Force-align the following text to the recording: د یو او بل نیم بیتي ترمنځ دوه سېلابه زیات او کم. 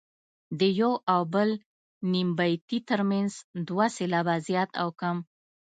د 0.59 0.61
یو 0.79 0.93
او 1.13 1.21
بل 1.33 1.49
نیم 2.11 2.29
بیتي 2.39 2.79
ترمنځ 2.89 3.31
دوه 3.67 3.85
سېلابه 3.97 4.35
زیات 4.47 4.69
او 4.81 4.89
کم. 4.99 5.17